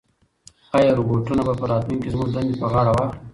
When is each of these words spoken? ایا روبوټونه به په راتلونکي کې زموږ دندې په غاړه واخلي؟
ایا 0.77 0.91
روبوټونه 0.97 1.41
به 1.47 1.53
په 1.59 1.65
راتلونکي 1.71 2.03
کې 2.03 2.13
زموږ 2.13 2.29
دندې 2.33 2.55
په 2.61 2.67
غاړه 2.73 2.91
واخلي؟ 2.93 3.15